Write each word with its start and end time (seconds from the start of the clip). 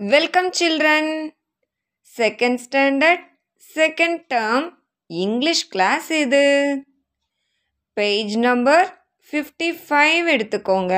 Welcome, 0.00 0.50
children. 0.50 1.32
Second 2.02 2.58
standard, 2.58 3.18
second 3.74 4.20
term, 4.32 4.62
English 5.08 5.68
class 5.72 6.10
இது. 6.10 6.40
Page 7.92 8.38
number 8.38 8.86
fifty 9.32 9.68
five 9.88 10.30
எடுத்துக்கோங்க 10.34 10.94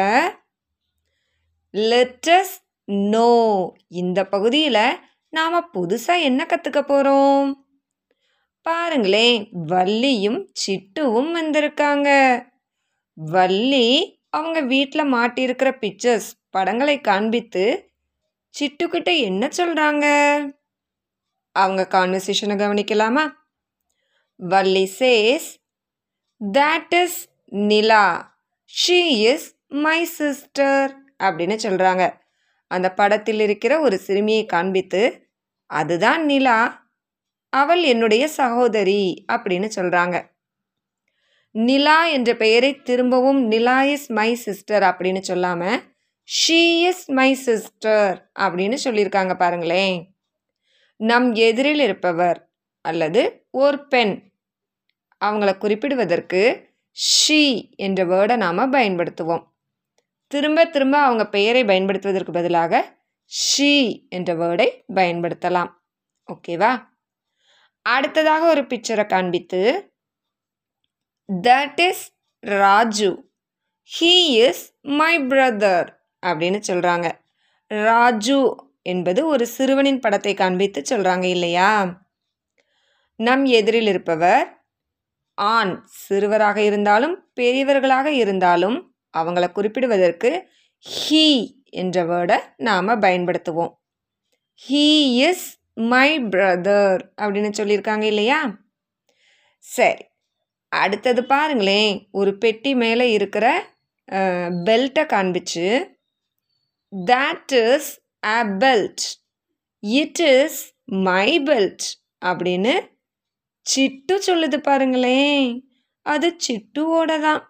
lettuce 1.75 2.55
know 2.85 3.33
இந்த 3.89 4.25
பகுதியில் 4.25 4.99
நாம் 5.29 5.71
புதுசாக 5.75 6.27
என்ன 6.29 6.47
கற்றுக்க 6.49 6.83
போகிறோம் 6.83 7.67
பாருங்களேன் 8.63 9.49
வள்ளியும் 9.67 10.41
சிட்டுவும் 10.67 11.33
வந்திருக்காங்க. 11.41 12.11
வள்ளி 13.15 14.21
அவங்க 14.31 14.61
வீட்டில் 14.61 15.13
மாட்டியிருக்கிற 15.13 15.73
பிக்சர்ஸ் 15.79 16.31
படங்களை 16.51 17.01
காண்பித்து 17.01 17.91
சிட்டுக்கிட்ட 18.61 19.19
என்ன 19.19 19.49
சொல்கிறாங்க 19.57 20.05
அவங்க 21.53 21.89
கான்வர்சேஷனை 21.91 22.57
கவனிக்கலாமா? 22.57 23.33
Valli 24.37 24.91
says 24.99 25.49
that 26.53 27.03
is 27.03 27.29
Nila 27.45 28.35
she 28.73 29.01
is 29.33 29.57
my 29.69 30.05
sister 30.05 30.97
அப்படின்னு 31.19 31.57
சொல்கிறாங்க 31.63 32.21
அந்த 32.67 32.93
படத்தில் 32.93 33.41
இருக்கிற 33.41 33.81
ஒரு 33.81 33.99
சிறுமியை 33.99 34.47
காண்பித்து 34.47 35.27
அதுதான் 35.67 36.25
நிலா 36.25 36.89
அவள் 37.51 37.83
என்னுடைய 37.83 38.29
சகோதரி. 38.29 39.25
அப்படின்னு 39.33 39.71
சொல்கிறாங்க 39.77 40.31
நிலா 41.51 42.07
என்ற 42.07 42.35
பெயரை 42.35 42.83
திரும்பவும் 42.83 43.41
நிலா 43.47 43.83
இஸ் 43.83 44.11
மை 44.11 44.35
சிஸ்டர் 44.35 44.83
அப்படின்னு 44.83 45.19
சொல்லாமல் 45.19 45.92
ஷீ 46.29 46.81
இஸ் 46.89 47.11
மை 47.11 47.35
சிஸ்டர் 47.35 48.31
அப்படின்னு 48.41 48.77
சொல்லியிருக்காங்க 48.85 49.35
பாருங்களேன். 49.37 50.15
நம் 50.97 51.35
எதிரில் 51.35 51.81
இருப்பவர் 51.81 52.51
அல்லது 52.81 53.47
ஒரு 53.51 53.87
பெண் 53.87 54.33
அவங்கள 55.25 55.59
குறிப்பிடுவதற்கு 55.59 56.71
ஷீ 57.07 57.43
என்ற 57.77 58.05
வேர்டை 58.05 58.37
நாம் 58.37 58.73
பயன்படுத்துவோம். 58.73 59.45
திரும்ப 60.27 60.65
திரும்ப 60.65 60.99
அவங்க 60.99 61.29
பெயரை 61.29 61.65
பயன்படுத்துவதற்கு 61.65 62.33
பதிலாக 62.33 62.99
ஷீ 63.33 63.73
என்ற 64.09 64.35
வேர்டை 64.35 64.69
பயன்படுத்தலாம். 64.95 65.71
ஓகேவா 66.29 66.73
அடுத்ததாக 67.87 68.49
ஒரு 68.49 68.63
பிக்சரை 68.63 69.07
காண்பித்து 69.07 69.61
that 71.29 71.81
is 71.89 72.05
Raju 72.41 73.11
he 73.91 74.15
is 74.47 74.65
my 74.81 75.19
brother 75.19 75.91
அப்படின்னு 76.23 76.59
சொல்கிறாங்க 76.69 77.09
ராஜு 77.71 78.39
என்பது 78.83 79.21
ஒரு 79.27 79.45
சிறுவனின் 79.47 80.01
படத்தை 80.01 80.33
காண்பித்து 80.35 80.81
சொல்கிறாங்க 80.91 81.25
இல்லையா? 81.25 81.71
நம் 83.21 83.45
எதிரில் 83.59 83.87
இருப்பவர் 83.87 84.47
ஆண். 85.39 85.75
சிறுவராக 86.03 86.59
இருந்தாலும் 86.69 87.15
பெரியவர்களாக 87.41 88.09
இருந்தாலும் 88.13 88.79
அவங்கள 89.15 89.45
குறிப்பிடுவதற்கு 89.53 90.31
ஹீ 90.87 91.27
என்ற 91.73 92.05
வேர்டை 92.05 92.39
நாம் 92.57 92.89
பயன்படுத்துவோம். 92.89 93.73
ஹீ 94.63 94.87
இஸ் 95.29 95.47
மை 95.93 96.09
பிரதர் 96.33 97.03
அப்படின்னு 97.21 97.51
சொல்லியிருக்காங்க 97.59 98.03
இல்லையா? 98.03 98.41
சரி 99.65 100.05
அடுத்தது 100.73 101.23
பாருங்களேன். 101.25 101.95
ஒரு 102.11 102.31
பெட்டி 102.39 102.71
மேலே 102.75 103.07
இருக்கிற 103.11 103.47
பெல்ட்டை 104.67 105.05
காண்பிச்சு 105.07 105.67
that 106.93 107.53
is 107.53 108.01
a 108.27 108.45
belt 108.45 109.05
it 109.79 110.21
is 110.21 110.75
my 110.85 111.41
belt 111.41 111.87
அப்படின்னு 112.25 112.91
சிட்டு 113.75 114.15
சொல்லுது 114.27 114.57
பாருங்களேன். 114.57 115.71
அது 116.01 116.37
சிட்டுவோட 116.47 117.21
தான் 117.21 117.43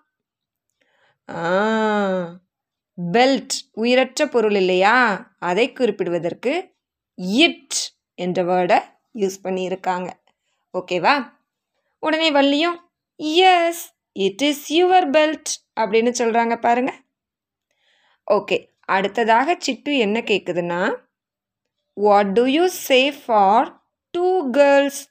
பெல்ட் 2.99 3.55
உயிரற்ற 3.73 4.27
பொருள் 4.27 4.55
இல்லையா? 4.55 4.97
அதை 5.39 5.73
குறிப்பிடுவதற்கு 5.73 6.53
இட் 7.47 7.77
என்ற 8.15 8.43
வேர்டை 8.43 8.79
யூஸ் 9.15 9.39
பண்ணியிருக்காங்க. 9.45 10.11
ஓகேவா 10.79 11.33
உடனே 11.99 12.33
வள்ளியும் 12.33 12.79
yes 13.55 13.95
it 14.13 14.43
is 14.43 14.73
your 14.73 15.09
belt 15.17 15.51
அப்படின்னு 15.81 16.13
சொல்கிறாங்க 16.21 16.57
பாருங்க. 16.61 16.93
ஓகே 18.31 18.59
அடுத்ததாக 18.85 19.59
சிட்டு 19.67 19.97
என்ன 19.99 20.21
கேட்குதுன்னா 20.21 20.95
what 21.93 22.33
do 22.33 22.45
you 22.45 22.67
say 22.67 23.15
for 23.27 23.83
two 24.11 24.51
girls 24.51 25.11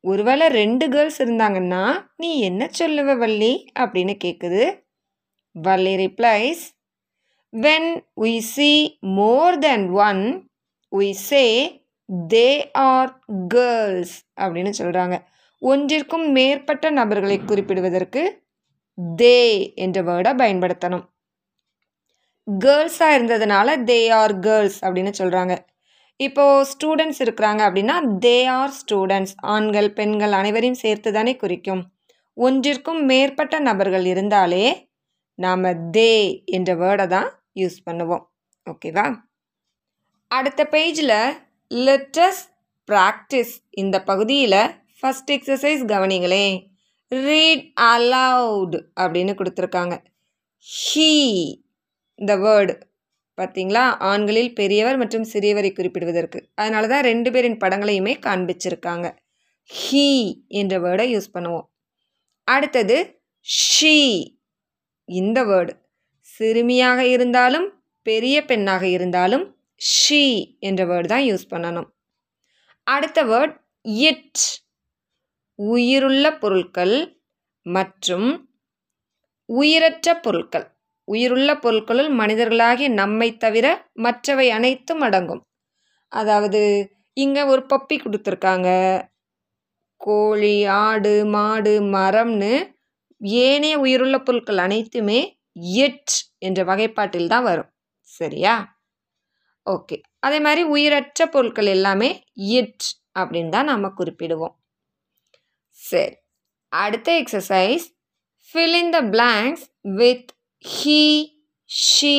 ஒருவேளை 0.00 0.48
ரெண்டு 0.48 0.88
கேர்ள்ஸ் 0.88 1.22
இருந்தாங்கன்னா 1.22 2.06
நீ 2.16 2.40
என்ன 2.40 2.70
சொல்லுவ 2.78 3.18
வள்ளி? 3.18 3.72
அப்படின்னு 3.78 4.14
கேட்குது 4.24 4.86
Valli 5.52 5.94
replies 5.96 6.64
when 7.52 8.04
we 8.20 8.38
see 8.38 8.98
more 9.00 9.58
than 9.58 9.90
one 9.90 10.50
we 10.96 11.10
say 11.10 11.44
they 12.28 12.70
R 12.72 13.18
girls 13.48 14.28
அப்படின்னு 14.40 14.72
சொல்கிறாங்க 14.78 15.22
ஒன்றிற்கும் 15.62 16.30
மேற்பட்ட 16.30 16.90
நபர்களை 16.90 17.40
குறிப்பிடுவதற்கு 17.40 18.46
தே 19.16 19.74
என்ற 19.74 20.02
வேர்டை 20.02 20.32
பயன்படுத்தணும். 20.34 21.04
கேர்ள்ஸாக 22.46 23.14
இருந்ததுனால 23.16 23.76
தே 23.84 24.00
ஆர் 24.12 24.34
கேர்ள்ஸ் 24.38 24.78
அப்படின்னு 24.84 25.12
சொல்கிறாங்க 25.18 25.54
இப்போது 26.20 26.66
ஸ்டூடெண்ட்ஸ் 26.72 27.20
இருக்கிறாங்க 27.24 27.60
அப்படின்னா 27.68 27.96
தே 28.18 28.36
ஆர் 28.46 28.74
ஸ்டூடெண்ட்ஸ் 28.80 29.34
ஆண்கள் 29.54 29.92
பெண்கள் 29.92 30.32
அனைவரையும் 30.32 30.82
சேர்த்து 30.82 31.12
தானே 31.12 31.36
குறிக்கும். 31.36 31.82
ஒன்றிற்கும் 32.36 33.00
மேற்பட்ட 33.02 33.58
நபர்கள் 33.58 34.04
இருந்தாலே 34.04 34.66
நாம் 35.38 35.64
தே 35.96 36.42
என்ற 36.44 36.70
வேர்டை 36.74 37.06
தான் 37.06 37.28
யூஸ் 37.54 37.78
பண்ணுவோம். 37.90 38.24
ஓகேவா 38.66 39.06
அடுத்த 40.30 40.68
பேஜில் 40.70 41.16
லெட்டஸ் 41.70 42.42
ப்ராக்டிஸ் 42.88 43.54
இந்த 43.70 43.96
பகுதியில் 44.02 44.60
ஃபஸ்ட் 44.98 45.30
எக்ஸசைஸ் 45.30 45.82
கவனிங்களேன் 45.92 46.56
ரீட் 47.08 47.66
அலவுட் 47.80 48.76
அப்படின்னு 49.00 49.32
கொடுத்துருக்காங்க. 49.38 49.94
ஹீ 50.66 51.12
இந்த 52.18 52.36
வேர்டு 52.36 52.74
பார்த்தீங்களா? 53.38 53.84
ஆண்களில் 53.98 54.54
பெரியவர் 54.54 54.96
மற்றும் 54.96 55.24
சிறியவரை 55.32 55.70
குறிப்பிடுவதற்கு. 55.72 56.38
அதனால 56.54 56.86
தான் 56.86 57.02
ரெண்டு 57.02 57.30
பேரின் 57.32 57.60
படங்களையுமே 57.64 58.14
காண்பிச்சிருக்காங்க. 58.26 59.06
ஹீ 59.70 60.06
என்ற 60.48 60.78
வேர்டை 60.78 61.06
யூஸ் 61.14 61.34
பண்ணுவோம். 61.34 61.66
அடுத்தது 62.48 62.96
ஷீ 63.46 63.96
இந்த 65.08 65.44
வேர்டு 65.44 65.72
சிறுமியாக 66.28 67.00
இருந்தாலும் 67.06 67.66
பெரிய 68.02 68.44
பெண்ணாக 68.44 68.86
இருந்தாலும் 68.86 69.44
ஷீ 69.80 70.22
என்ற 70.58 70.86
வேர்டு 70.86 71.06
தான் 71.06 71.26
யூஸ் 71.30 71.50
பண்ணணும். 71.50 71.88
அடுத்த 72.86 73.24
வேர்ட் 73.24 73.56
இட் 74.10 74.42
உயிருள்ள 75.58 76.26
பொருட்கள் 76.38 76.96
மற்றும் 77.66 78.28
உயிரற்ற 79.48 80.20
பொருட்கள். 80.20 80.66
உயிருள்ள 81.04 81.54
பொருட்களுள் 81.54 82.10
மனிதர்களாகிய 82.10 82.88
நம்மை 82.88 83.36
தவிர 83.36 83.90
மற்றவை 83.92 84.50
அனைத்தும் 84.50 85.00
அடங்கும். 85.00 85.46
அதாவது 86.08 86.90
இங்கே 87.12 87.42
ஒரு 87.42 87.66
பப்பி 87.68 87.94
கொடுத்துருக்காங்க. 87.94 88.68
கோழி 89.96 90.64
ஆடு 90.64 91.24
மாடு 91.24 91.80
மரம்னு 91.82 92.72
ஏனைய 93.18 93.78
உயிருள்ள 93.78 94.18
பொருட்கள் 94.18 94.58
அனைத்துமே 94.58 95.40
எட் 95.74 96.14
என்ற 96.38 96.64
வகைப்பாட்டில் 96.64 97.26
தான் 97.26 97.42
வரும். 97.42 97.70
சரியா? 98.00 98.78
ஓகே. 99.66 99.96
அதே 100.18 100.40
மாதிரி 100.40 100.62
உயிரற்ற 100.62 101.26
பொருட்கள் 101.26 101.66
எல்லாமே 101.66 102.24
இட் 102.34 102.84
அப்படின்னு 103.18 103.48
தான் 103.48 103.64
நம்ம 103.64 103.92
குறிப்பிடுவோம். 103.98 104.54
சரி. 105.70 106.16
அடுத்த 106.68 107.22
exercise 107.22 107.86
fill 108.48 108.74
in 108.74 108.90
the 108.90 109.02
blanks 109.02 109.64
with 109.80 110.33
he 110.64 111.02
she 111.68 112.16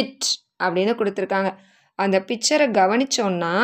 it 0.00 0.26
அப்படின்னு 0.64 0.92
கொடுத்துருக்காங்க. 0.98 1.50
அந்த 1.98 2.16
பிக்சரை 2.28 2.66
கவனித்தோன்னா 2.78 3.54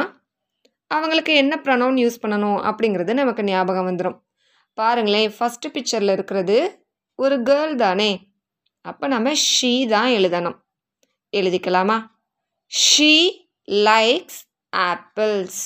அவங்களுக்கு 0.86 1.32
என்ன 1.42 1.54
ப்ரனவுன் 1.64 1.98
யூஸ் 2.04 2.22
பண்ணணும் 2.22 2.60
அப்படிங்கிறது 2.70 3.12
நமக்கு 3.20 3.42
ஞாபகம் 3.44 3.88
வந்துடும் 3.88 4.18
பாருங்களேன் 4.78 5.34
ஃபஸ்ட்டு 5.38 5.72
பிக்சரில் 5.74 6.12
இருக்கிறது 6.16 6.56
ஒரு 7.14 7.36
கேர்ள் 7.48 7.74
தானே. 7.84 8.10
அப்போ 8.84 9.06
நம்ம 9.14 9.32
ஷீ 9.48 9.72
தான் 9.94 10.10
எழுதணும். 10.18 10.58
எழுதிக்கலாமா? 11.32 11.96
ஷீ 12.70 13.12
லைக்ஸ் 13.88 14.40
ஆப்பிள்ஸ் 14.76 15.62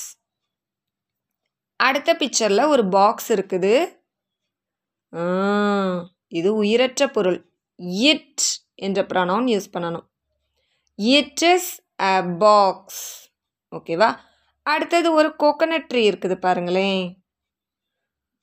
அடுத்த 1.80 2.10
பிக்சரில் 2.20 2.70
ஒரு 2.74 2.84
பாக்ஸ் 2.88 3.30
இருக்குது. 3.32 3.74
இது 6.38 6.50
உயிரற்ற 6.62 7.08
பொருள். 7.16 7.40
இட் 7.78 8.42
என்ற 8.74 9.02
ப்ரனவுன் 9.02 9.48
யூஸ் 9.54 9.72
பண்ணணும். 9.72 10.06
இட் 10.94 11.42
இஸ் 11.42 11.70
அ 12.02 12.22
பாக்ஸ் 12.38 13.04
ஓகேவா 13.72 14.08
அடுத்தது 14.62 15.12
ஒரு 15.12 15.28
கோகனட் 15.42 15.88
ட்ரீ 15.90 16.02
இருக்குது 16.10 16.34
பாருங்களேன். 16.34 17.04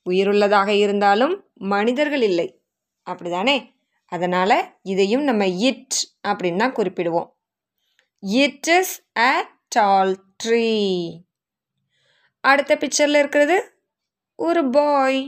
உயிருள்ளதாக 0.10 0.68
இருந்தாலும் 0.68 1.36
மனிதர்கள் 1.54 2.22
இல்லை. 2.22 2.48
அப்படிதானே? 3.08 3.58
அதனால் 4.06 4.58
இதையும் 4.82 5.24
நம்ம 5.24 5.48
இட் 5.48 5.98
அப்படின்னு 6.28 6.58
தான் 6.58 6.78
குறிப்பிடுவோம். 6.80 7.30
It 8.22 8.68
is 8.68 8.94
a 9.18 9.34
tall 9.68 10.16
tree 10.44 10.68
அடுத்த 12.40 12.76
பிக்சரில் 12.76 13.20
இருக்கிறது 13.20 13.58
ஒரு 14.36 14.70
பாய் 14.70 15.22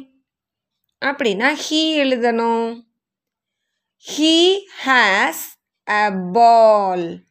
அப்படின்னா 1.02 1.50
ஹீ 1.66 1.82
எழுதணும். 2.04 2.92
ஹீ 4.12 4.60
ஹேஸ் 4.86 5.44
அ 5.90 6.12
பால் 6.32 7.24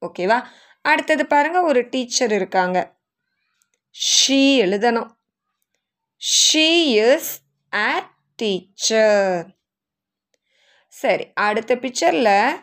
ஓகேவா 0.00 0.44
அடுத்தது 0.82 1.26
பாருங்கள் 1.26 1.62
ஒரு 1.62 1.88
டீச்சர் 1.88 2.32
இருக்காங்க. 2.32 2.96
ஷீ 3.92 4.40
எழுதணும். 4.64 5.10
ஷீ 6.20 6.68
இஸ் 7.12 7.40
அ 7.74 8.10
டீச்சர் 8.36 9.46
சரி 10.86 11.32
அடுத்த 11.32 11.74
பிக்சரில் 11.74 12.60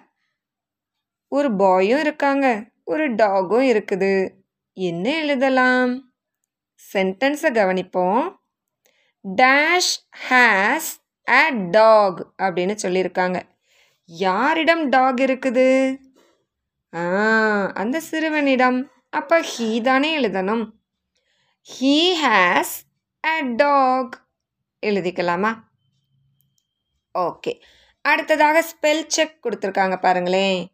ஒரு 1.28 1.56
பாயும் 1.56 2.00
இருக்காங்க. 2.00 2.64
ஒரு 2.84 3.16
டாகும் 3.16 3.68
இருக்குது. 3.70 4.34
என்ன 4.74 5.16
எழுதலாம்? 5.16 6.14
சென்டென்ஸை 6.94 7.52
கவனிப்போம். 7.60 8.36
டேஷ் 9.36 9.94
ஹேஸ் 10.30 10.92
அ 11.30 11.50
டாக் 11.50 12.34
அப்படின்னு 12.38 12.76
சொல்லியிருக்காங்க. 12.84 13.42
யாரிடம் 14.06 14.90
டாக் 14.90 15.16
இருக்குது? 15.16 15.96
ஆ 16.94 17.04
அந்த 17.74 18.00
சிறுவனிடம். 18.00 18.92
அப்போ 19.10 19.42
ஹீ 19.42 19.82
தானே 19.82 20.20
எழுதணும்? 20.20 20.70
ஹீ 21.80 22.14
ஹேஸ் 22.24 22.76
அ 23.26 23.42
டாக் 23.42 24.28
எழுதிக்கலாமா? 24.86 25.64
ஓகே 27.20 27.60
அடுத்ததாக 28.02 28.64
ஸ்பெல் 28.64 29.04
செக் 29.08 29.40
கொடுத்துருக்காங்க 29.44 30.00
பாருங்களேன். 30.00 30.68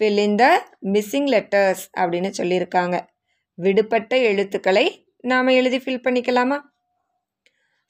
Fill 0.00 0.18
in 0.18 0.34
the 0.34 0.70
missing 0.82 1.28
letters 1.28 1.84
அப்படின்னு 1.98 2.30
சொல்லியிருக்காங்க. 2.38 3.06
விடுபட்ட 3.54 4.18
எழுத்துக்களை 4.18 5.06
நாம் 5.18 5.46
எழுதி 5.46 5.78
ஃபில் 5.78 6.04
பண்ணிக்கலாமா? 6.04 6.60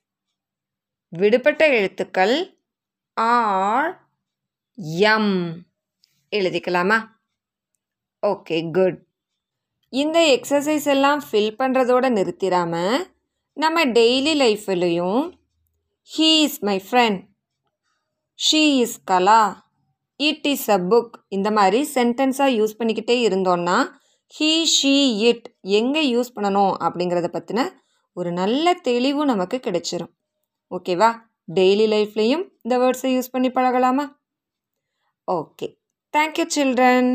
விடுபட்ட 1.13 1.69
எழுத்துக்கள் 1.69 2.53
ஆர் 3.17 4.01
எம் 5.07 5.65
எழுதிக்கலாமா? 6.33 7.09
ஓகே 8.23 8.71
குட் 8.71 9.09
இந்த 9.93 10.37
எக்ஸசைஸ் 10.37 10.87
எல்லாம் 10.87 11.23
ஃபில் 11.31 11.59
பண்ணுறதோட 11.59 12.11
நிறுத்திடாமல் 12.11 13.07
நம்ம 13.57 13.85
daily 13.85 14.35
லைஃப்லேயும் 14.35 15.33
he 16.11 16.43
is 16.43 16.63
my 16.63 16.83
friend 16.91 17.23
she 18.39 18.81
is 18.81 19.05
Kala 19.05 19.65
it 20.21 20.47
is 20.47 20.71
a 20.71 20.79
book 20.79 21.19
இந்த 21.29 21.51
மாதிரி 21.51 21.89
சென்டென்ஸாக 21.95 22.51
யூஸ் 22.51 22.79
பண்ணிக்கிட்டே 22.79 23.21
இருந்தோன்னா 23.21 23.89
ஹீ 24.35 24.51
ஷீ 24.65 24.93
இட் 25.21 25.47
எங்கே 25.61 26.03
யூஸ் 26.15 26.35
பண்ணணும் 26.35 26.75
அப்படிங்கிறத 26.85 27.29
பற்றின 27.33 27.61
ஒரு 28.17 28.31
நல்ல 28.33 28.75
தெளிவும் 28.75 29.27
நமக்கு 29.27 29.57
கிடைச்சிரும். 29.57 30.13
ஓகேவா 30.71 31.09
டெய்லி 31.55 31.87
லைஃப்லேயும் 31.95 32.45
இந்த 32.63 32.75
வேர்ட்ஸை 32.79 33.11
யூஸ் 33.17 33.33
பண்ணி 33.33 33.49
பழகலாமா? 33.49 34.05
Okay 35.29 35.69
thank you 36.15 36.47
children 36.57 37.11